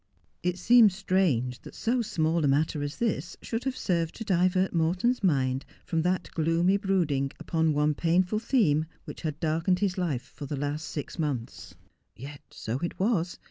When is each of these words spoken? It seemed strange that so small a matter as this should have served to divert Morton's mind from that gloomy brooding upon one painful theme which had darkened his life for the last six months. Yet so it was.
It 0.41 0.57
seemed 0.57 0.91
strange 0.91 1.59
that 1.61 1.75
so 1.75 2.01
small 2.01 2.43
a 2.43 2.47
matter 2.47 2.81
as 2.81 2.97
this 2.97 3.37
should 3.43 3.65
have 3.65 3.77
served 3.77 4.15
to 4.15 4.23
divert 4.23 4.73
Morton's 4.73 5.21
mind 5.23 5.63
from 5.85 6.01
that 6.01 6.31
gloomy 6.33 6.77
brooding 6.77 7.31
upon 7.39 7.71
one 7.71 7.93
painful 7.93 8.39
theme 8.39 8.87
which 9.05 9.21
had 9.21 9.39
darkened 9.39 9.77
his 9.77 9.99
life 9.99 10.23
for 10.35 10.47
the 10.47 10.57
last 10.57 10.87
six 10.87 11.19
months. 11.19 11.75
Yet 12.15 12.41
so 12.49 12.79
it 12.79 12.97
was. 12.99 13.37